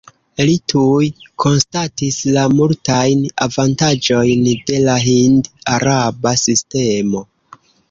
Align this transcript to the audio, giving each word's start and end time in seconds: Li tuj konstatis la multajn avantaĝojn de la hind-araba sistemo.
Li 0.47 0.53
tuj 0.71 1.09
konstatis 1.43 2.17
la 2.37 2.45
multajn 2.61 3.21
avantaĝojn 3.47 4.49
de 4.73 4.81
la 4.89 4.97
hind-araba 5.07 6.35
sistemo. 6.49 7.25